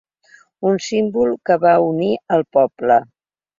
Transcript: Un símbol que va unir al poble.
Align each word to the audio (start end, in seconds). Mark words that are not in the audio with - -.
Un 0.69 0.79
símbol 0.85 1.37
que 1.51 1.59
va 1.65 1.75
unir 1.91 2.11
al 2.39 2.47
poble. 2.59 3.01